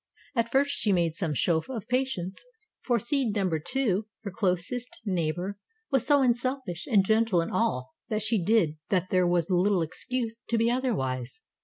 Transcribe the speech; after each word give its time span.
At 0.33 0.49
first 0.51 0.71
she 0.71 0.91
made 0.91 1.13
some 1.13 1.35
show 1.35 1.57
of 1.69 1.87
patience, 1.87 2.43
for 2.83 2.97
seed 2.97 3.35
number 3.35 3.59
Two, 3.59 4.07
her 4.23 4.31
closest 4.31 4.99
neighbor, 5.05 5.59
was 5.91 6.07
so 6.07 6.23
unselfish 6.23 6.87
and 6.87 7.05
gentle 7.05 7.39
in 7.39 7.51
all 7.51 7.93
that 8.09 8.23
she 8.23 8.43
did 8.43 8.77
that 8.89 9.11
there 9.11 9.27
was 9.27 9.51
little 9.51 9.83
excuse 9.83 10.41
to 10.49 10.57
be 10.57 10.71
otherwise. 10.71 11.39